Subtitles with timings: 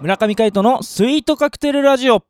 [0.00, 2.22] 村上海人のスイートカクテルラジオ。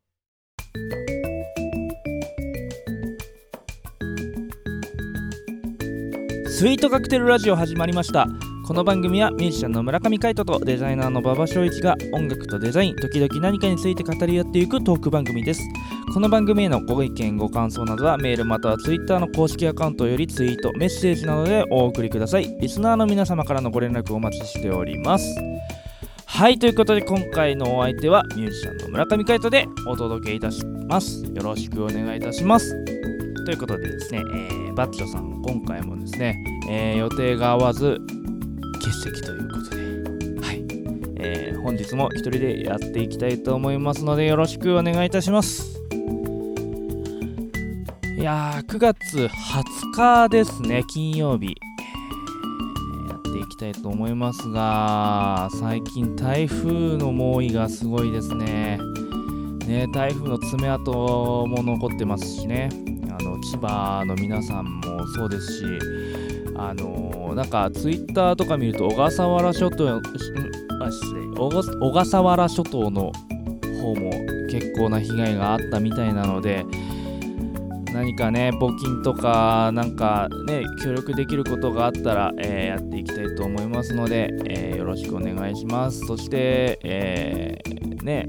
[6.46, 8.28] スイートカクテルラジオ始まりました。
[8.70, 15.62] この番組はミュージシャンの村上海人とデザイナーの馬場翔一が音楽とデザイン時々何かについて語り合っていくトーク番組です。
[16.14, 22.44] この番組へのご意見ご感想などはメールまたはツイッターの公式アカウントよりツイートメッセージなどでお送りください。
[22.60, 25.34] リスナーの皆様からのご連絡お待ちしております。
[26.26, 31.24] はいということで今回のお相手はミュージシャンの村上海人でお届けいたします。
[31.24, 32.72] よろしくお願いいたします。
[33.44, 36.40] ということでですね、えー、バッチョさん今回もですね、
[36.70, 38.00] えー、予定が合わず
[38.90, 39.76] 欠席ということで。
[40.40, 40.64] はい、
[41.16, 45.80] えー、本日も一人でやっていきたいと思いますのでよろしくお願いいたします。
[48.18, 50.82] いやー9月20日ですね。
[50.88, 51.56] 金曜日。
[53.08, 58.78] やっていきたいと思いますが最近台風の猛威がすごいですね。
[59.66, 60.90] ね台風の爪痕
[61.46, 62.68] も残ってますしね。
[63.08, 65.64] あの千葉の皆さんもそうですし
[66.56, 70.00] あのなんかツイッターとか見ると小笠原諸島あ
[71.38, 73.12] 小笠原諸島の
[73.80, 74.10] 方も
[74.50, 76.64] 結構な被害があったみたいなので
[77.92, 86.06] 何かね、募金とか、なんかね、協力できることがあったら、えー、やっていきたいと思いますので、えー、よろしくお願いします。
[86.06, 88.28] そして、えー、ね、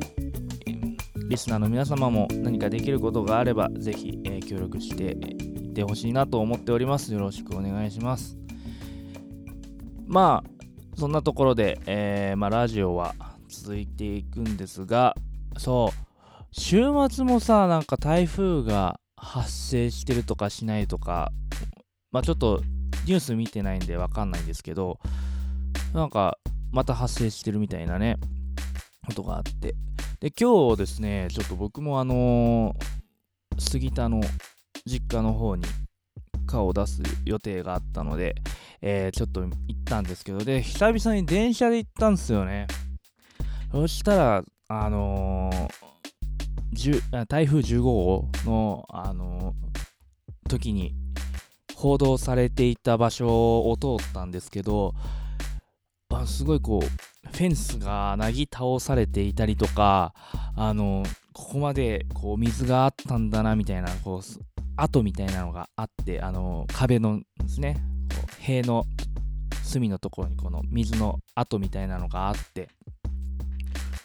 [1.30, 7.14] リスナーの皆様も何かできることがあれば、ぜひ、え協力していってほしいなと思っております。
[7.14, 8.41] よろしくお願いします。
[10.08, 13.16] まあ、そんなところで、えまあ、ラジオは
[13.48, 15.16] 続いていくんですが、
[15.58, 16.12] そう、
[16.52, 21.32] 週末もさ、なんか台風が発生してるとかしないとか、
[22.12, 22.62] まあちょっと
[23.06, 25.00] ニュース見てないんでわかんないんですけど、
[25.94, 26.38] なんか
[26.72, 28.18] また発生してるみたいなね、
[29.06, 29.76] ことがあって。
[30.20, 34.22] で、今日ですね、ちょっと僕もあのー、杉田の
[34.86, 35.64] 実家の方に
[36.48, 38.36] 顔を出す予定があったので、
[38.82, 39.54] えー、ちょっと行っ
[39.86, 42.68] たんですけど、で、久々に電車で行ったんですよね。
[43.72, 45.92] そしたら、あのー
[47.28, 49.54] 台風15号の、あの
[50.48, 50.96] 時に
[51.76, 54.94] 報道されていた場所を通ったんですけど
[56.10, 60.14] あすごいこうフェンスがなぎ倒されていたりとか
[60.56, 61.04] あの
[61.34, 64.44] ここまでこう水があったんだなみたいなこう
[64.76, 67.78] 跡みたいなのがあってあの壁のですね
[68.40, 68.86] 塀の
[69.64, 72.70] 隅のところにこの水の跡みたいなのがあって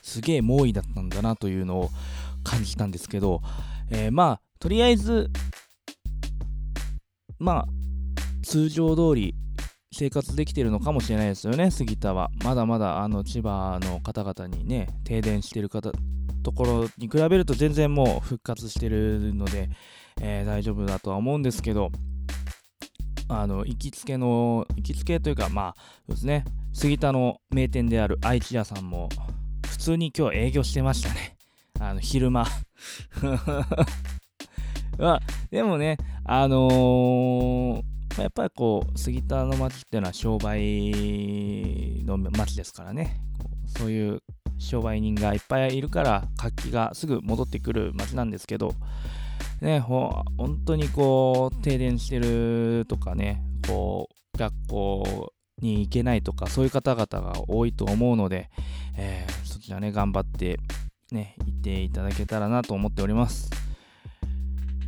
[0.03, 1.91] すげえ猛威だったんだなというのを
[2.45, 3.41] 感じたんですけど、
[3.91, 5.31] えー、まあとりあえず
[7.39, 7.67] まあ
[8.43, 9.35] 通常通り
[9.93, 12.31] 生活できてるのかもしれないですよね杉田は。
[12.45, 15.91] まだまだあの千葉の方々にね停電してる方
[16.43, 19.69] ところに比べると全然もう復活してるので、
[20.21, 21.91] えー、大丈夫だとは思うんですけど
[23.29, 26.45] あの行きつけの行きつけというかまあそうですね。
[26.73, 29.09] 杉田の名店である愛知屋さんも
[29.67, 31.37] 普通に今日営業してましたね。
[31.81, 32.47] あの、昼間。
[34.99, 35.21] まあ、
[35.51, 40.93] でもね、あのー、やっぱりこう、杉田の町っていうのは商売
[42.05, 43.21] の町ですからね、
[43.67, 44.23] そういう
[44.59, 48.75] 商売人がいっぱいいるから、活気がすぐ戻ってくる町なんですけど、
[49.61, 58.51] ね、ほ本当にこう、停電してるとかね、こう、学校に行けないとか、そういう方々が多いと思うので、
[58.99, 60.59] えー、そちらね、頑張って
[61.13, 63.51] ね、言っていただけたらなと思っております。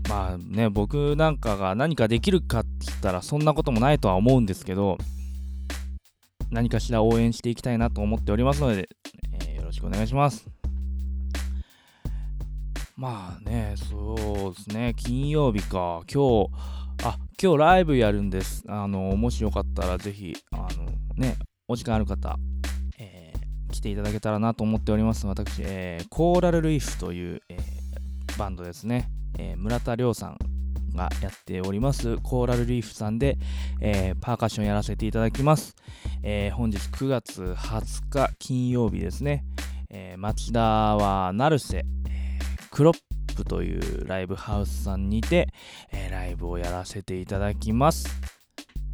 [0.09, 4.99] まあね、僕なんかが何かできるかって言ったらそんなこともないとは思うんですけど、
[6.51, 8.89] 何かしら応援していきたいなと思っておりますので、
[9.47, 10.58] えー、よろしくお願いします。
[12.98, 14.16] まあね、そ
[14.50, 16.50] うですね、金曜日か、今日、
[17.04, 18.65] あ、今日ライブやるんです。
[18.66, 21.36] あの、もしよかったらぜひ、あの、ね、
[21.68, 22.36] お時間ある方、
[23.71, 25.28] 来ていただけたらなと思っております。
[25.28, 29.09] 私、えー、コーラルリーフという、えー、バンドですね、
[29.39, 30.39] え、村田亮さん
[30.97, 33.39] がやっておりますコーラルリーフさんで、
[33.80, 35.77] えパーカッションやらせていただきます。
[36.24, 39.44] え本日9月20日金曜日ですね、
[39.89, 41.84] え町田は成瀬、
[42.78, 42.97] クロッ
[43.34, 45.48] プというライブハウスさんにて、
[45.91, 48.07] えライブをやらせていただきます。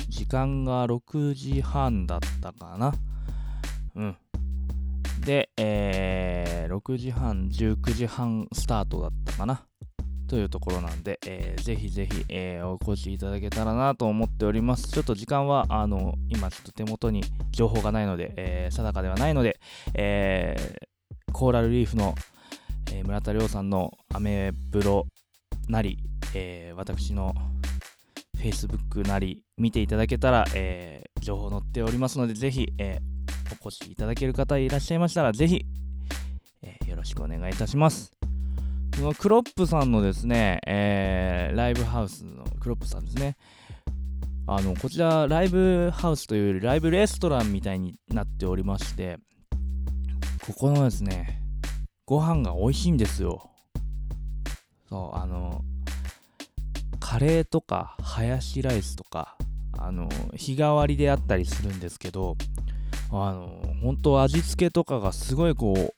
[0.08, 2.94] 時間が6時半だったかな。
[3.94, 4.16] うん。
[5.20, 9.66] で、えー、6時半、19時半スタートだったかな。
[10.28, 14.88] というところなんで、えー、ぜひぜひ、えー、お越しいただけたらなと思っております。
[14.88, 19.60] ちょっと時間は、あの、今ちょっと手元に情報がないので、えー、定かではないので、
[19.92, 22.14] えー、コーラルリーフの、
[22.92, 25.06] えー、村田亮さんのアメブロ
[25.68, 25.98] なり、
[26.34, 27.34] えー、私の
[28.38, 32.98] Facebook なり見ていただけたら、えー、情報載っておりますので、ぜひ、え、
[33.62, 35.64] お越しいただける方いらっしゃいましたら、ぜひ、
[36.62, 38.12] え、よろしくお願いいたします。
[38.96, 43.36] そのクロップさんのですね、えー、ライブハウスのクロップさんですね。
[44.46, 49.18] あの、こちら、ライブハウスというより、ライブレストランみたいになっておりまして、
[50.46, 51.43] ここのですね、
[52.06, 53.50] ご飯が美味しいんですよ。
[54.88, 55.62] そう、あの、
[57.00, 59.36] カレーとか、ハヤシライスとか、
[59.78, 62.36] あの、日替わりであったりするんですけど、
[63.10, 65.94] あの、本当味付けとかがすごいこう、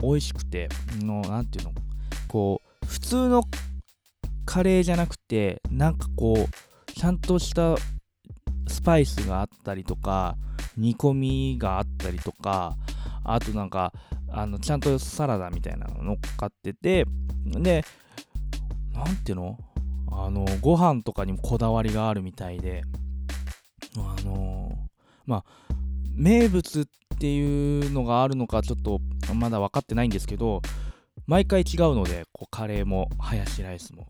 [0.00, 0.68] 美味しくて、
[1.00, 1.72] の、なんていうの、
[2.28, 3.42] こう普通の
[4.44, 7.76] カレーじゃなくてなんかこうちゃんとした
[8.68, 10.36] スパイスがあったりとか
[10.76, 12.76] 煮込みがあったりとか
[13.34, 13.92] あとなんか
[14.30, 17.04] あのちゃんとサラダみたいなの乗っかってて
[17.44, 17.84] で
[18.92, 19.58] 何ていうの？
[20.10, 22.82] あのご飯とかにもこだわりがあるみたいで
[23.96, 24.72] あの
[25.26, 25.44] まあ
[26.14, 26.86] 名物っ
[27.18, 29.00] ていうのがあるのかちょっと
[29.34, 30.62] まだ分かってないんですけど
[31.26, 34.08] 毎回違うのでこうカレーもハヤシライスも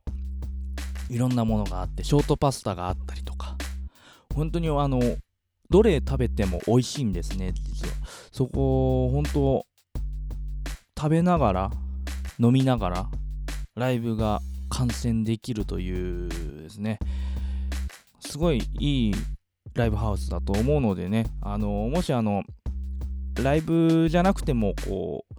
[1.11, 3.57] いろんなものがあってショートパスタがあったりとか
[4.35, 5.01] 本当にあの
[5.71, 7.95] どれ食べても美味しいんですね実は
[8.33, 9.67] そこ本当
[10.97, 11.71] 食べながら
[12.41, 13.07] 飲みながら
[13.75, 16.29] ライブが観戦できるという
[16.63, 16.99] ですね。
[18.21, 19.15] すごいいい
[19.75, 21.27] ライブハウスだと思うのでね。
[21.41, 22.43] あのもしあの
[23.43, 25.35] ライブじゃなくてもこう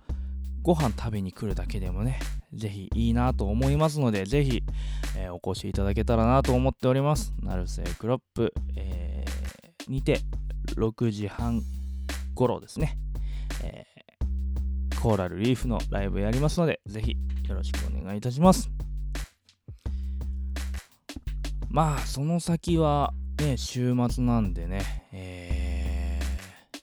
[0.62, 2.20] ご飯食べに来るだけでもね、
[2.54, 4.64] ぜひいいなと思いますので、ぜひ、
[5.18, 7.34] えー、お越しいただけたらなと思っております。
[7.42, 9.09] ナルセクロップ、えー、
[9.90, 10.20] にて
[10.76, 11.62] 6時半
[12.36, 12.98] 頃ですね、
[13.64, 18.70] えー、コーラルリーフのライブやりますので、ぜひよろしくお願いいたします。
[21.70, 26.78] まあ、その先はね、週末なんでね、えー、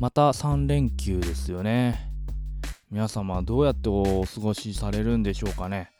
[0.00, 2.08] また3連休ですよね。
[2.90, 5.90] 皆様どうやってお過ごしされるんでしょうかね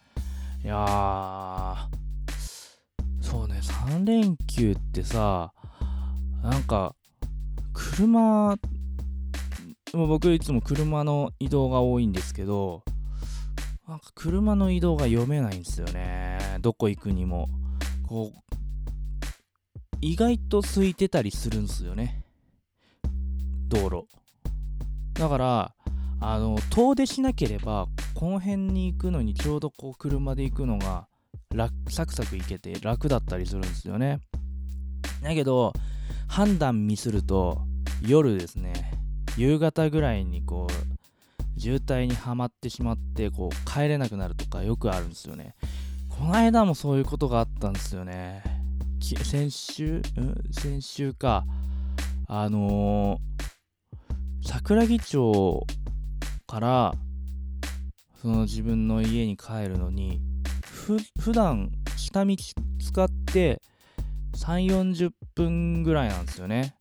[0.64, 1.76] いやー
[3.20, 5.52] そうね3連休ってさ
[6.42, 6.94] なんか
[7.72, 8.56] 車
[9.94, 12.82] も僕いつも車の移動が多いんですけど
[13.88, 16.58] なんか車の移動が読めないんですよね。
[16.60, 17.48] どこ行くにも。
[18.06, 18.54] こう
[20.00, 22.22] 意外と空いてたりするんですよね。
[23.68, 24.06] 道路。
[25.14, 25.74] だから
[26.20, 31.08] あの遠出しなければこの辺に行くのにちょうどこう車で行くのが
[31.88, 34.20] サクサク行けて楽だったりするんですよね。
[35.22, 35.72] だけど
[36.28, 37.62] 判断ミスると
[38.06, 38.92] 夜ですね
[39.36, 45.56] 夕方ぐらいにこう渋滞にはまってしまってこう帰れなくなるとかよくあるんですよね。
[46.08, 48.42] この間もそういうことがあったんですよね。
[49.00, 51.44] 先週、うん、先週か。
[52.26, 55.66] あのー、桜木町
[56.46, 56.94] から
[58.20, 60.20] その自分の家に帰るのに
[60.62, 62.36] ふ普段下道
[62.78, 63.62] 使って
[64.38, 66.74] 3 4 0分ぐらいなんですよね。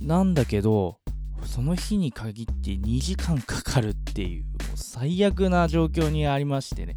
[0.00, 0.98] なんだけど
[1.44, 6.94] その日に限って2時間かかるっていうもう最悪な状況にありましてね。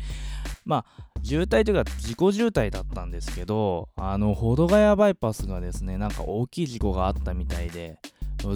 [0.66, 7.98] まあ渋滞というか事故渋滞だったんですけどあの保土ヶ谷バイパスがですねなんか大きい事故があったみたいで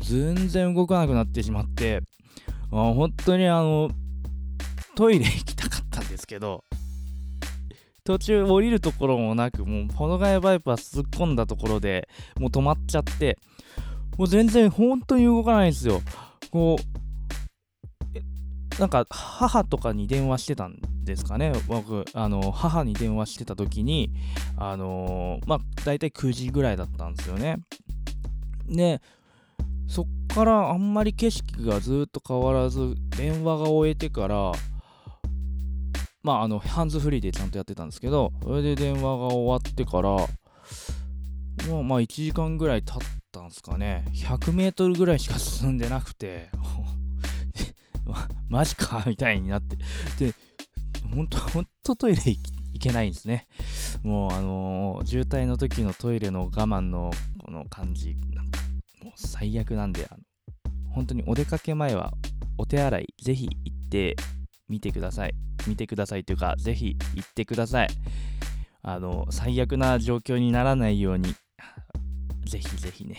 [0.01, 2.01] 全然動かなくなってしまって
[2.71, 3.89] あ本当にあの
[4.95, 6.63] トイレ行きたかったんですけど
[8.03, 12.07] 途中降りるところもなくもうポノガヤバイパス突っ込んだところで
[12.39, 13.37] もう止まっちゃって
[14.17, 16.01] もう全然本当に動かないんですよ。
[16.51, 21.51] こうなんか母とかに電話してたんですかね。
[21.67, 24.11] 僕あの母に電話してた時に
[24.57, 27.57] あの、まあ大体9時ぐらいだったんですよね。
[28.67, 29.01] で
[29.87, 34.51] そっからあんまり景色がずっと変わらず電話が終えてから
[36.23, 40.09] まああのハンズフリーでちゃんとやってたんですけどそれで電話が終わってから
[41.67, 44.05] もうまあ1時間ぐらい経ったんですかね。
[44.13, 46.49] 100m ぐらいしか進んでなくて
[48.49, 49.77] マジかみたいになって。
[50.17, 50.33] で
[51.13, 52.39] 本当本当トイレ行
[52.79, 53.47] けないんですね。
[54.03, 57.11] もうあのー、渋滞の時のトイレの我慢の
[57.43, 58.61] この感じなんか
[59.03, 60.23] もう最悪なんで、あの
[60.91, 62.13] 本当にお出かけ前は
[62.57, 64.15] お手洗いぜひ行って
[64.69, 65.33] みてください。
[65.67, 67.87] みてくださいというかぜひ行ってください
[68.81, 71.33] あの最悪な状況にならないように
[72.45, 73.15] ぜひぜひね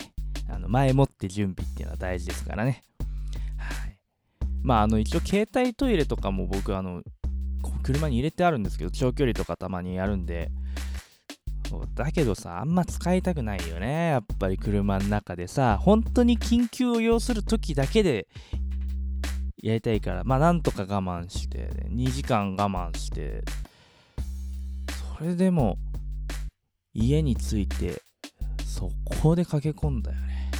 [0.49, 2.83] あの前もって準備っていうのは大事ですからね
[3.57, 3.97] はい
[4.63, 7.01] まああの一応携帯トイレとかも僕あの
[7.83, 10.49] 車に入れてあるんですけど長距離とかたまにやるんで
[11.95, 14.09] だけどさ、あんま使いたくないよね。
[14.09, 18.27] やっぱり車の中でさ、本当に緊急を要する時だけで
[19.61, 23.43] やりたいから、まあなんとか我慢して、2時間我慢して、
[25.17, 25.77] それでも
[26.93, 28.01] 家に着いて、
[28.65, 28.91] 速
[29.21, 30.51] 攻で駆け込んだよね。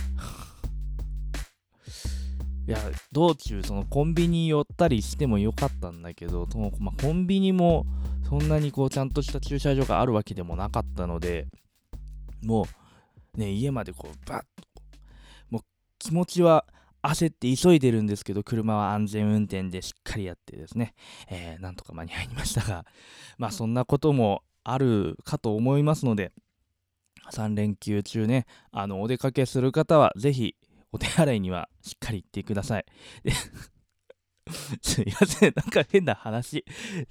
[2.67, 2.77] いや、
[3.12, 7.86] 道中、そのコンビニ寄ったりしてもよかったんだけど、そのまあ、コンビニも、
[8.31, 11.48] そんなにこうちゃんとした駐車場があるわけでもなかったので
[12.41, 12.65] も
[13.36, 14.46] うね家までこうバッと
[15.50, 15.62] もう
[16.00, 16.65] 気持ちは
[17.03, 20.93] 焦って急いでるんですけど車は安全運転でしっかりやってですね、
[21.29, 22.86] えー、なんとか間に合いましたが
[23.38, 26.31] まあそんなこともあるかと思いますので
[27.31, 30.55] 3連休中ねあのお出かけする方はぜひ
[30.91, 32.86] お手洗いにはしっかり行ってください。
[34.81, 36.65] すいません、なんか変な話。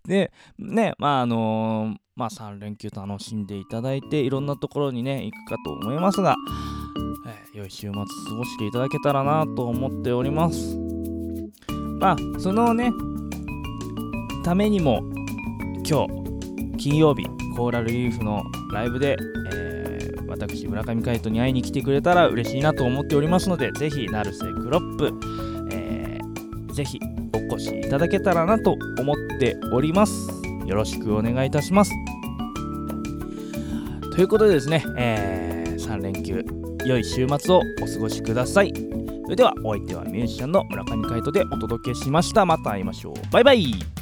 [0.06, 6.36] で、ね、まああのー、まあ3連休楽しんでいただいて、いろんなところにね、行くかと思いますが、
[7.26, 8.04] えー、良い週末過
[8.36, 10.78] ごしていただけたらなと思っております。
[12.00, 12.92] まあ、そのね、
[14.42, 15.02] ためにも、
[15.86, 18.42] 今日、金曜日、コーラルリーフの
[18.72, 19.16] ライブで、
[19.52, 25.12] えー、私、村上海人に会いに来てくれたら嬉しいなと思っておりますので、ぜひ、成瀬クロップ、
[27.90, 30.30] ただけたらなと思っております。
[30.64, 31.92] よろしくお願いいたします。
[34.14, 36.44] ということでですね、えー、3連休、
[36.86, 38.72] 良い週末をお過ごしください。
[39.24, 42.46] それでは、お相手はミュージシャンの村上海人でお届けしました。
[42.46, 43.14] また会いましょう。
[43.32, 43.99] バイバイ